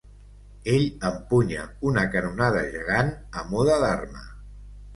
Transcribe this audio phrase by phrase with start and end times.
[0.75, 4.29] Ell empunya una canonada gegant a mode d"arma.